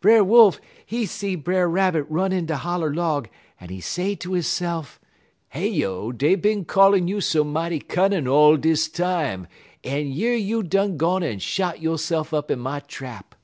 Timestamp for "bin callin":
6.34-7.08